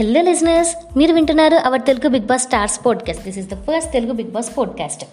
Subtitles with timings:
[0.00, 4.12] Hello listeners మీరు వింటున్నారు our Telugu Bigg Boss stars podcast this is the first Telugu
[4.12, 5.04] Bigg Boss podcast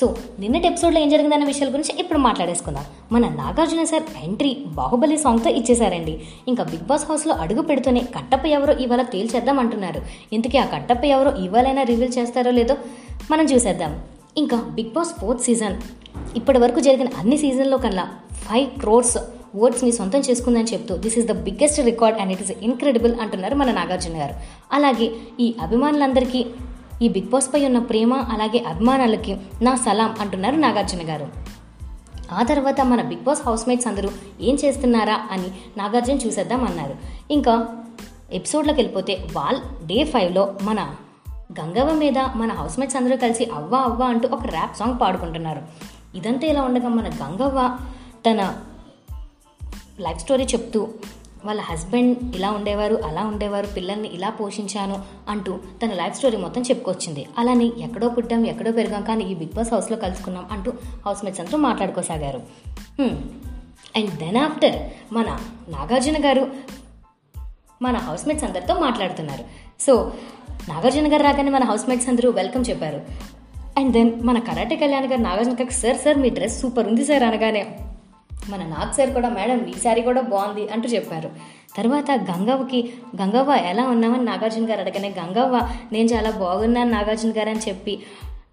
[0.00, 2.84] so నిన్నటి ఎపిసోడ్లో ఏం జరిగిందన్న విషయాల గురించి ఇప్పుడు మాట్లాడేసుకుందాం.
[3.12, 6.20] మన నాగార్జున సార్ ఎంట్రీ బాహుబలి సాంగ్తో ఇచ్చేశారండి.
[6.48, 10.02] ఇంకా బిగ్ బాస్ హౌస్లో అడుగు పెడుతూనే కట్టప్ప ఎవరో ఇవాళ తేల్చేద్దాం అంటున్నారు.
[10.32, 12.76] ఇంతకీ ఆ కట్టప్ప ఎవరో ఇవాళైనా రివీల్ చేస్తారో లేదో
[13.30, 14.00] మనం చూసేద్దాం.
[14.36, 15.80] ఇంకా బిగ్ బాస్ ఫోర్త్ సీజన్
[16.36, 19.18] ఇప్పటి వరకు జరిగిన అన్ని సీజన్లో కల్లా ఫైవ్ క్రోర్స్
[19.56, 23.70] ఓట్స్ని సొంతం చేసుకుందని చెప్తూ this is the biggest record and it is incredible అంటున్నారు మన
[23.72, 24.34] నాగార్జున గారు.
[24.72, 26.46] అలాగే ఈ అభిమానులందరికీ
[27.02, 31.28] ఈ బిగ్ బాస్ పై ఉన్న ప్రేమ అలాగే అభిమానాలకి నా సలాం అంటున్నారు నాగార్జున గారు.
[32.32, 34.08] ఆ తర్వాత మన బిగ్ బాస్ హౌస్ మేట్స్ అందరూ
[34.40, 36.94] ఏం చేస్తున్నారా అని నాగార్జున చూసేద్దాం అన్నారు.
[37.32, 37.68] ఇంకా
[38.32, 40.94] ఎపిసోడ్లోకి వెళ్ళిపోతే వాల్ డే ఫైవ్లో మన
[41.60, 45.62] గంగవ్వ మీద మన హౌస్ మేట్స్ అందరూ కలిసి అవ్వ అవ్వ అంటూ ఒక ర్యాప్ సాంగ్ పాడుకుంటున్నారు.
[46.16, 47.78] ఇదంతా ఇలా ఉండగా మన గంగవ్వ
[48.26, 48.54] తన
[50.00, 50.88] లైఫ్ స్టోరీ చెప్తూ
[51.44, 57.26] వాళ్ళ హస్బెండ్ ఇలా ఉండేవారు అలా ఉండేవారు పిల్లల్ని ఇలా పోషించాను అంటూ తన లైఫ్ స్టోరీ మొత్తం చెప్పుకొచ్చింది.
[57.38, 60.72] అలానే ఎక్కడో పుట్టాం ఎక్కడో పెరిగాం కానీ ఈ బిగ్ బాస్ హౌస్లో కలుసుకున్నాం అంటూ
[61.06, 62.42] హౌస్ మేట్స్ అందరూ మాట్లాడుకోసాగారు.
[63.96, 66.50] అండ్ దెన్ ఆఫ్టర్ మన నాగార్జున గారు
[67.82, 69.44] మన హౌస్ మేట్స్ అందరితో మాట్లాడుతున్నారు.
[69.82, 70.12] సో
[70.68, 73.02] నాగార్జున గారు రాగానే మన హౌస్ మేట్స్ అందరూ వెల్కమ్ చెప్పారు.
[73.76, 77.22] అండ్ దెన్ మన karate Kalyan garu Nagarjuna garu sir sir మీ డ్రెస్ సూపర్ ఉంది సార్
[77.22, 77.78] అనగానే
[78.50, 81.30] మన నాగ్ సార్ కూడా మేడం ఈ సారీ కూడా బాగుంది అంటూ చెప్పారు.
[81.76, 87.58] తర్వాత గంగవ్వకి గంగవ్వ ఎలా ఉన్నామని నాగార్జున గారు అడగనే గంగవ్వ నేను చాలా బాగున్నాను నాగార్జున గారు అని
[87.58, 88.02] చెప్పి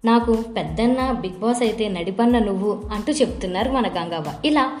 [0.04, 4.32] నాకు పెద్దన్న బిగ్ బాస్ అయితే నడిపన్న నువ్వు అంటూ చెప్తున్నారు మన గంగవ్వ.
[4.44, 4.72] ఇలా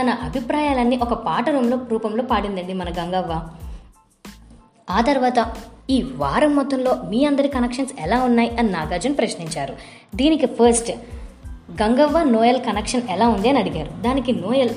[0.00, 3.48] తన అభిప్రాయాలన్నీ ఒక పాట రూపంలో రూపంలో పాడిందండి మన గంగవ్వ.
[4.90, 5.54] ఆ తర్వాత
[5.90, 9.76] ఈ వారం మొత్తంలో మీ అందరి కనెక్షన్స్ ఎలా ఉన్నాయి అని నాగార్జున ప్రశ్నించారు.
[10.14, 10.92] దీనికి ఫస్ట్
[11.80, 14.02] గంగవ్వ నోయల్ కనెక్షన్ ఎలా ఉంది అని అడిగారు.
[14.02, 14.70] దానికి నోయల్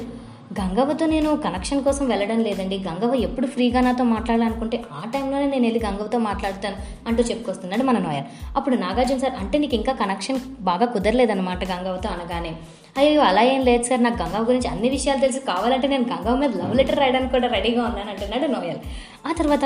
[0.60, 2.78] గంగవ్వతో నేను కనెక్షన్ కోసం వెళ్ళడం లేదండి.
[2.78, 6.76] గంగవ్వ ఎప్పుడు ఫ్రీగా నాతో మాట్లాడాలనుకుంటే ఆ టైంలోనే నేను వెళ్ళి గంగవ్వతో మాట్లాడతాను
[7.08, 8.24] అంటూ చెప్పుకొస్తున్నాడు మన నోయల్.
[8.56, 12.56] అప్పుడు నాగార్జున సార్ అంటే నీకు ఇంకా కనెక్షన్ బాగా కుదరలేదన్నమాట గంగవ్వతో అనగానే.
[12.98, 14.04] అయ్యో అలా ఏం లేదు సార్.
[14.04, 15.40] నాకు గంగవ్వ గురించి అన్ని విషయాలు తెలిసి.
[15.40, 18.80] కావాలంటే నేను గంగవ్వ మీద లవ్ లెటర్ రాయడానికి కూడా రెడీగా ఉన్నాను అంటున్నాడు నోయల్.
[19.28, 19.66] ఆ తర్వాత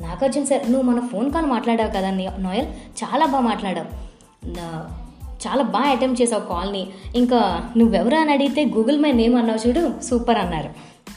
[0.00, 2.66] నాగార్జున సార్ నువ్వు మన ఫోన్ కాల్ మాట్లాడావు కదా నోయల్
[3.02, 4.99] చాలా బాగా మాట్లాడావు.
[5.46, 6.86] చాలా బాగా అటెంప్ట్ చేసావు కాల్ని.
[7.14, 10.70] ఇంకా నువ్వెవరు అని అడిగితే గూగుల్ మై నేమ్ అన్నావు చూడు సూపర్ అన్నారు.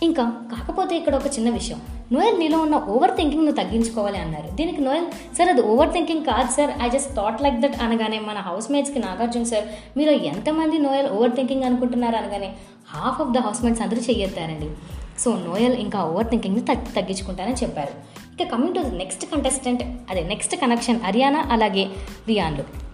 [0.04, 1.82] ఇంకా కాకపోతే ఇక్కడ ఒక చిన్న విషయం.
[2.12, 4.56] నోయల్ నీలో ఉన్న ఓవర్ థింకింగ్ నువ్వు తగ్గించుకోవాలి అన్నారు.
[4.56, 5.06] దీనికి నోయల్
[5.38, 6.72] సార్ అది ఓవర్ థింకింగ్ కాదు sir.
[6.84, 9.64] I just thought like that అనగానే మన హౌస్ మేట్స్కి నాగార్జున సార్
[9.98, 12.16] మీరు ఎంతమంది నోయల్ ఓవర్ థింకింగ్ అనుకుంటున్నారు?
[12.16, 12.54] అనగానే
[12.94, 14.70] half of the house mates అందరూ చెయ్యొద్దారండి.
[15.20, 17.94] సో నోయల్ ఇంకా ఓవర్ థింకింగ్ని తగ్గి తగ్గించుకుంటానని చెప్పారు.
[18.36, 21.86] ఇక కమింగ్ టు నెక్స్ట్ కంటెస్టెంట్ అదే నెక్స్ట్ కనెక్షన్ హర్యానా అలాగే
[22.28, 22.93] రియాన్లు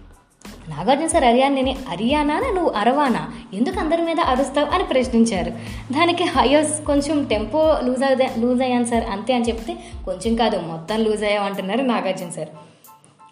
[0.70, 3.22] నాగార్జున సార్ హర్యానాని అరియానా నువ్వు అరవానా?
[3.54, 5.50] ఎందుకు అందరి మీద అరుస్తావు అని ప్రశ్నించారు.
[5.92, 10.98] దానికి హయోస్ కొంచెం టెంపో లూజ్ అవుదా లూజ్ అయ్యాను సార్ అంతే అని చెప్తే కొంచెం కాదు మొత్తం
[11.04, 12.50] లూజ్ అయ్యావు అంటున్నారు Nagarjuna sir.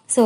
[0.09, 0.23] So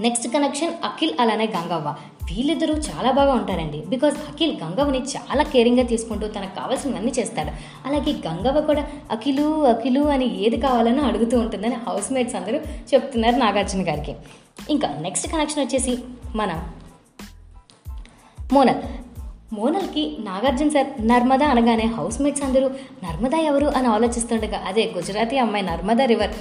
[0.00, 1.88] next connection Akhil అలానే గంగవ్వ.
[2.30, 3.78] వీళ్ళిద్దరూ చాలా బాగా ఉంటారండి.
[3.88, 7.52] బికాజ్ అఖిల్ గంగవ్వని చాలా కేరింగ్గా తీసుకుంటూ తనకు కావాల్సినవన్నీ చేస్తాడు.
[7.86, 12.60] అలాగే గంగవ్వ కూడా అఖిలు అఖిలు అని ఏది కావాలనో అడుగుతూ ఉంటుందని హౌస్ మేట్స్ అందరూ
[12.94, 14.14] చెప్తున్నారు నాగార్జున గారికి.
[14.70, 15.98] ఇంకా నెక్స్ట్ కనెక్షన్ వచ్చేసి
[16.34, 16.52] మన
[18.52, 18.82] మోనల్.
[19.54, 22.70] మోనల్కి నాగార్జున సార్ నర్మదా అనగానే హౌస్ మేట్స్ అందరూ
[23.04, 26.34] నర్మదా ఎవరు అని ఆలోచిస్తుండగా అదే గుజరాతీ అమ్మాయి నర్మదా రివర్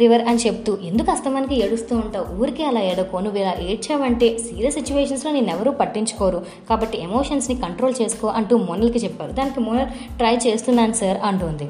[0.00, 2.26] రివర్ అని చెప్తూ ఎందుకు అస్తమానికి ఏడుస్తూ ఉంటావు?
[2.42, 3.20] ఊరికే అలా ఏడకో.
[3.20, 6.42] నువ్వు ఇలా ఏడ్చావంటే సీరియస్ సిచ్యువేషన్స్లో నేను ఎవరూ పట్టించుకోరు.
[6.70, 9.32] కాబట్టి ఎమోషన్స్ని కంట్రోల్ చేసుకో అంటూ మోనల్కి చెప్పారు.
[9.32, 11.68] దానికి మోనల్ ట్రై చేస్తున్నాను సార్ అంటుంది.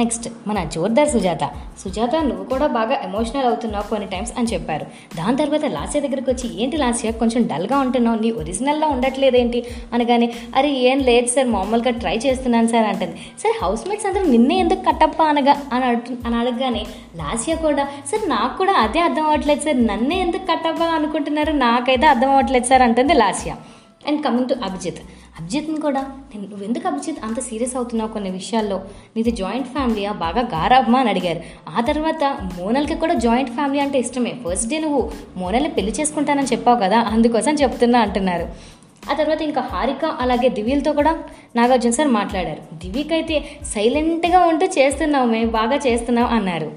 [0.00, 1.44] నెక్స్ట్ మన జోర్దార్ సుజాత.
[1.82, 4.86] సుజాత నువ్వు కూడా బాగా ఎమోషనల్ అవుతున్నావు కొన్ని టైమ్స్ అని చెప్పారు.
[5.18, 9.60] దాని తర్వాత లాస్య దగ్గరికి వచ్చి ఏంటి లాస్య కొంచెం డల్గా ఉంటున్నావు నీ ఒరిజినల్లా ఉండట్లేదేంటి?
[9.94, 13.16] అనగానే అరే ఏం లేదు సార్ మామూలుగా ట్రై చేస్తున్నాను సార్ అంటుంది.
[13.42, 15.86] సార్ హౌస్ మేట్స్ అందరూ నిన్నే ఎందుకు కట్టప్ప అనగా అని
[16.26, 16.82] అని అడగగానే
[17.22, 22.32] లాస్య కూడా సార్ నాకు కూడా అదే అర్థం అవ్వట్లేదు సార్ నన్నే ఎందుకు కట్టప్ప అనుకుంటున్నారు నాకైతే అర్థం
[22.34, 23.52] అవ్వట్లేదు సార్ అంటుంది Lasya.
[24.08, 25.00] And coming to Abhijit
[25.40, 28.80] అభిజిత్ని కూడా నేను ఎందుకు అభిజిత్ అంత సీరియస్ అవుతున్నావు కొన్ని విషయాల్లో?
[29.16, 31.40] నీది జాయింట్ ఫ్యామిలీయా బాగా గారాబ్మా అని అడిగారు.
[31.68, 34.32] ఆ తర్వాత మోనల్కి కూడా జాయింట్ ఫ్యామిలీ అంటే ఇష్టమే.
[34.48, 38.76] ఫస్ట్ డే నువ్వు మోనల్ని పెళ్ళి చేసుకుంటానని చెప్పావు కదా అందుకోసం చెప్తున్నా అంటున్నారు.
[39.10, 41.18] ఆ తర్వాత ఇంకా హారిక అలాగే దివ్యలతో కూడా
[41.56, 42.62] నాగార్జున సార్ మాట్లాడారు.
[42.74, 43.44] దివ్యకైతే
[43.74, 46.72] సైలెంట్గా ఉంటూ చేస్తున్నావు మేము బాగా చేస్తున్నాం అన్నారు.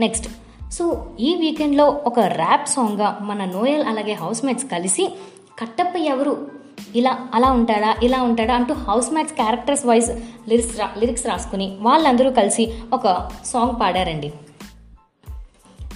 [0.00, 0.28] నెక్స్ట్.
[0.72, 5.04] సో ఈ వీకెండ్లో ఒక ర్యాప్ సాంగ్గా మన నోయల్ అలాగే హౌస్ మేట్స్ కలిసి
[5.58, 6.50] కట్టప్ప ఎవరు?
[6.94, 10.10] ఇలా అలా ఉంటాడా ఇలా ఉంటాడా అంటూ house mates characters wise
[10.48, 13.06] lyrics రా లిరిక్స్ రాసుకుని వాళ్ళందరూ కలిసి ఒక
[13.44, 14.32] song పాడారండి.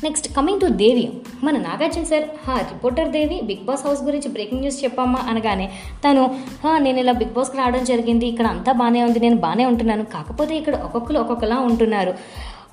[0.05, 1.13] Next coming to Devi.
[1.45, 5.67] మన నాగార్జున సార్ హా reporter Devi Bigg Boss house గురించి బ్రేకింగ్ న్యూస్ చెప్పమ్మా అనగానే
[6.05, 6.23] తను
[6.65, 10.57] "హా, నేను ఇలా బిగ్ బాస్కి రావడం జరిగింది ఇక్కడ అంతా బాగానే ఉంది నేను బాగానే ఉంటున్నాను కాకపోతే
[10.57, 12.15] ఇక్కడ ఒక్కొక్కరు ఒక్కొక్కలా ఉంటున్నారు.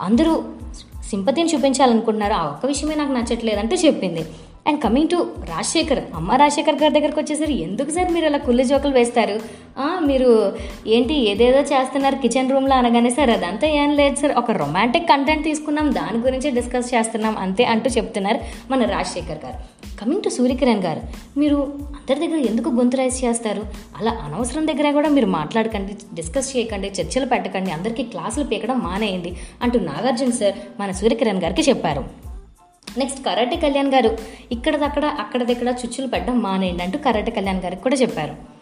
[0.02, 0.44] అందరూ
[1.10, 4.24] సింపతిని చూపించాలనుకుంటున్నారు ఆ ఒక్క విషయమే నాకు నచ్చట్లేదు అంటూ చెప్పింది.
[4.68, 8.94] అండ్ కమింగ్ టు రాజశేఖర్ అమ్మ రాజశేఖర్ గారి దగ్గరకు వచ్చేసరి ఎందుకు సార్ మీరు అలా కుళ్ళు జోకులు
[8.94, 9.40] వేస్తారు?
[10.06, 10.56] మీరు
[10.88, 15.96] ఏంటి ఏదేదో చేస్తున్నారు కిచెన్ రూమ్లో అనగానే సార్ అదంతా ఏం లేదు సార్ ఒక రొమాంటిక్ కంటెంట్ తీసుకున్నాం
[15.96, 18.40] దాని గురించి డిస్కస్ చేస్తున్నాం అంతే అంటూ చెప్తున్నారు
[18.72, 19.78] మన రాజశేఖర్ గారు.
[20.02, 21.02] కమింగ్ టు సూర్యకిరణ్ గారు
[21.40, 21.56] మీరు
[21.96, 23.64] అందరి దగ్గర ఎందుకు గొంతు రైస్ చేస్తారు?
[23.98, 29.80] అలా అనవసరం దగ్గర కూడా మీరు మాట్లాడకండి డిస్కస్ చేయకండి చర్చలు పెట్టకండి అందరికీ క్లాసులు పీకడం మానేయండి అంటూ
[29.80, 32.27] నాగార్జున సార్ మన సూర్యకిరణ్ గారికి చెప్పారు.
[32.98, 34.18] నెక్స్ట్ కరాటే కళ్యాణ్ గారు.
[34.52, 38.58] ఇక్కడ దక్కడ అక్కడ దగ్గర చుచ్చులు పెట్టడం మానేయండి అంటూ కరాటే కళ్యాణ్ గారికి కూడా చెప్పారు.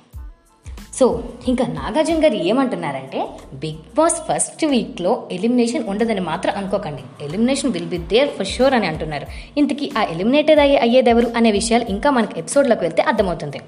[0.99, 7.25] సో ఇంకా నాగార్జున గారు ఏమంటున్నారంటే బిగ్ బాస్ ఫస్ట్ వీక్లో ఎలిమినేషన్ ఉండదని మాత్రం అనుకోకండి.
[7.25, 9.27] Elimination will be there for sure అని అంటున్నారు.
[9.57, 13.61] ఇంతకీ ఆ ఎలిమినేటెడ్ అయ్యే అయ్యేదెవరు అనే విషయాలు ఇంకా మనకి ఎపిసోడ్లోకి వెళ్తే అర్థమవుతుంది.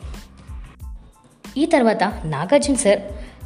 [1.57, 2.99] ఈ తర్వాత నాగార్జున సార్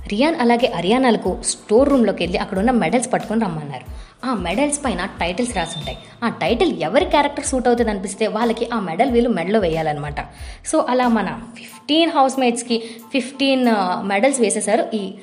[0.09, 4.10] రియాన్ అలాగే అరియానాలకు స్టోర్ రూమ్లోకి వెళ్ళి అక్కడ ఉన్న మెడల్స్ పట్టుకొని రమ్మన్నారు.
[4.25, 8.79] ఆ మెడల్స్ పైన టైటిల్స్ రాసి ఉంటాయి ఆ టైటిల్ ఎవరి క్యారెక్టర్ సూట్ అవుతుంది అనిపిస్తే వాళ్ళకి ఆ
[8.79, 10.21] మెడల్ వీళ్ళు మెడలో వేయాలన్నమాట.
[10.65, 12.77] సో అలా మన ఫిఫ్టీన్ హౌస్ మేట్స్కి
[13.11, 13.65] ఫిఫ్టీన్
[14.03, 15.13] మెడల్స్ వేసేసారు ఈ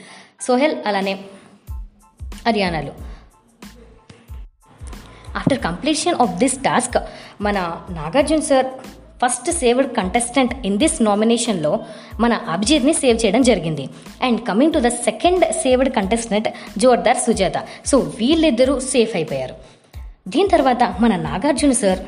[0.40, 1.24] సోహెల్ అలానే
[2.46, 2.92] హర్యానాలో
[5.36, 6.96] after completion of this task
[7.40, 7.58] మన
[7.90, 8.66] Nagarjuna sir
[9.26, 11.78] first saved contestant in this నామినేషన్లో
[12.20, 13.88] మన అభిజిత్ని సేవ్ చేయడం జరిగింది.
[14.22, 16.48] And coming to the second saved contestant
[16.78, 17.52] Jordar Sujatha.
[17.86, 19.54] So వీళ్ళిద్దరూ సేఫ్ అయిపోయారు.
[20.28, 21.98] దీని తర్వాత మన నాగార్జున సార్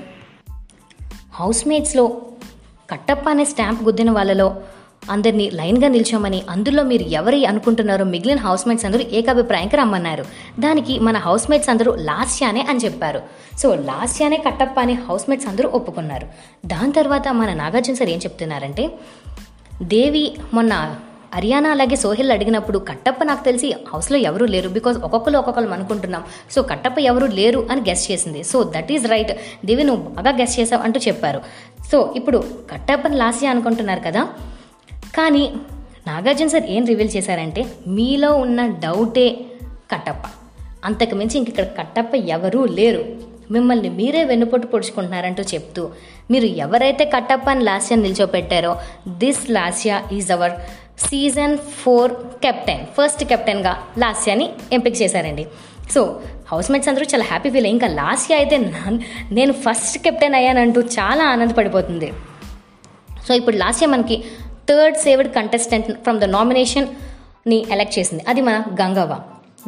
[1.35, 2.07] హౌస్ మేట్స్లో
[2.91, 4.57] కట్టప్ప అనే స్టాంప్ గుద్దిన వాళ్ళలో
[5.11, 10.25] అందరినీ లైన్గా నిల్చోమని అందులో మీరు ఎవరి అనుకుంటున్నారో మిగిలిన హౌస్ మేట్స్ అందరూ ఏకాభిప్రాయంకి రమ్మన్నారు.
[10.61, 13.23] దానికి మన హౌస్ మేట్స్ అందరూ లాస్యానే అని చెప్పారు.
[13.59, 16.27] సో లాస్యానే కట్టప్ప అని హౌస్ మేట్స్ అందరూ ఒప్పుకున్నారు.
[16.67, 18.91] దాని తర్వాత మన నాగార్జున సార్ ఏం చెప్తున్నారంటే
[19.83, 20.97] దేవి మొన్న
[21.35, 24.69] హర్యానా అలాగే సోహెల్ అడిగినప్పుడు కట్టప్ప నాకు తెలిసి హౌస్లో ఎవరూ లేరు.
[24.69, 26.23] బికాజ్ ఒక్కొక్కరు ఒక్కొక్కరు అనుకుంటున్నాం.
[26.51, 28.45] సో కట్టప్ప ఎవరు లేరు అని గెస్ చేసింది.
[28.45, 29.33] So that is right.
[29.67, 31.41] Devi నువ్వు బాగా గెస్ చేసావు అంటూ చెప్పారు.
[31.93, 34.29] సో ఇప్పుడు కట్టప్పని లాస్యా అనుకుంటున్నారు కదా
[35.17, 35.53] కానీ
[36.07, 39.29] నాగార్జున సార్ ఏం రివీల్ చేశారంటే మీలో ఉన్న డౌటే
[39.93, 40.23] కట్టప్ప.
[40.85, 43.05] అంతకు మించి ఇంక ఇక్కడ కట్టప్ప ఎవరూ లేరు.
[43.51, 45.91] మిమ్మల్ని మీరే వెన్నుపోటు పొడుచుకుంటున్నారంటూ చెప్తూ
[46.31, 48.77] మీరు ఎవరైతే కట్టప్ప అని Lasya నిల్చోపెట్టారో
[49.09, 50.53] this Lasya is our
[51.01, 52.13] season four
[52.43, 55.47] captain first కెప్టెన్గా లాస్యాని ఎంపిక చేశారండి.
[55.91, 58.57] సో హౌస్ మేట్స్ అందరూ చాలా హ్యాపీ ఫీల్ ఇంకా లాస్యా అయితే
[59.31, 62.13] నేను ఫస్ట్ కెప్టెన్ అయ్యానంటూ చాలా ఆనందపడిపోతుంది.
[63.29, 64.25] సో ఇప్పుడు లాస్యా మనకి
[64.71, 68.25] third saved contestant from the నామినేషన్ని elect చేసింది.
[68.29, 69.19] అది మన గంగవ్వ.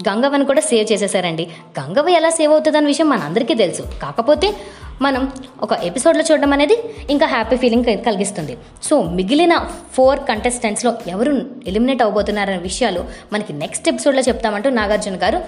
[0.08, 1.49] గంగవ్వని కూడా సేవ్ చేసేసారండి.
[1.81, 3.82] గంగవ్వ ఎలా సేవ్ అవుతుంది అన్న విషయం మనందరికీ తెలుసు.
[4.02, 4.54] కాకపోతే
[5.02, 6.78] మనం ఒక ఎపిసోడ్లో చూడడం అనేది
[7.10, 8.58] ఇంకా హ్యాపీ ఫీలింగ్ కలిగిస్తుంది.
[8.82, 15.44] సో మిగిలిన ఫోర్ కంటెస్టెంట్స్లో ఎవరు ఎలిమినేట్ అవబోతున్నారనే విషయాలు మనకి నెక్స్ట్ ఎపిసోడ్లో చెప్తామంటూ నాగార్జున గారు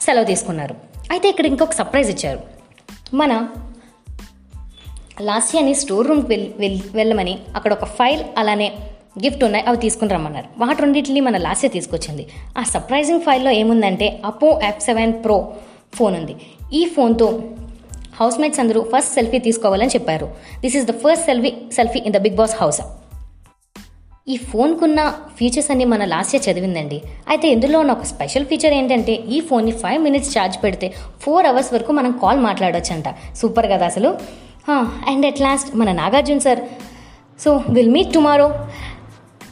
[0.00, 0.74] సెలవు తీసుకున్నారు.
[1.10, 2.40] అయితే ఇక్కడ ఇంకొక సర్ప్రైజ్ ఇచ్చారు.
[3.14, 3.48] మన
[5.20, 8.72] లాస్యాని స్టోర్ రూమ్కి వెళ్ళి వెళ్ళి వెళ్ళమని అక్కడ ఒక ఫైల్ అలానే
[9.24, 10.48] గిఫ్ట్ ఉన్నాయి అవి తీసుకుని రమ్మన్నారు.
[10.58, 12.26] వాటి రెండింటిని మన లాస్టే తీసుకొచ్చింది.
[12.58, 15.52] ఆ సర్ప్రైజింగ్ ఫైల్లో ఏముందంటే అపో ఎఫ్ సెవెన్ ప్రో
[15.94, 16.36] ఫోన్ ఉంది.
[16.72, 17.42] ఈ ఫోన్తో
[18.20, 20.30] హౌస్ మేట్స్ అందరూ ఫస్ట్ సెల్ఫీ తీసుకోవాలని చెప్పారు.
[20.60, 22.80] This is the first selfie selfie in the Bigg Boss house
[24.28, 25.00] ఈ ఫోన్కున్న
[25.38, 27.02] ఫీచర్స్ అన్ని మన లాస్ట్ ఇయర్ చదివిందండి.
[27.28, 31.72] అయితే ఇందులో ఉన్న ఒక స్పెషల్ ఫీచర్ ఏంటంటే ఈ ఫోన్ని ఫైవ్ మినిట్స్ ఛార్జ్ పెడితే ఫోర్ అవర్స్
[31.74, 33.04] వరకు మనం కాల్ మాట్లాడొచ్చంట.
[33.36, 34.10] సూపర్ కదా అసలు?
[35.08, 36.58] అండ్ అట్ లాస్ట్ మన Nagarjun sir
[37.44, 38.48] so will meet tomorrow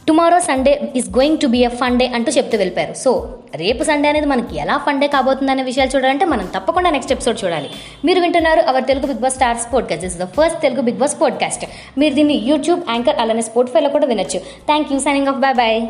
[0.07, 2.93] tomorrow Sunday is going to be a fun day అంటూ చెప్తూ వెళ్ళిపోయారు.
[2.93, 3.11] సో
[3.55, 7.69] రేపు సండే అనేది మనకి ఎలా ఫన్ డే కాబోతుందనే విషయాలు చూడాలంటే మనం తప్పకుండా నెక్స్ట్ ఎపిసోడ్ చూడాలి.
[8.05, 11.65] మీరు వింటున్నారు our Telugu Bigg Boss stars podcast is the first Telugu Bigg Boss podcast
[11.97, 14.39] మీరు దీన్ని యూట్యూబ్ యాంకర్ అలానే స్పోర్ట్ కూడా వినొచ్చు.
[14.39, 15.81] Thank you signing off bye bye